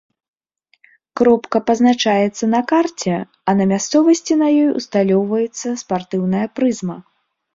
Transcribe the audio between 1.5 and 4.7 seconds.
пазначаецца на карце, а на мясцовасці на ёй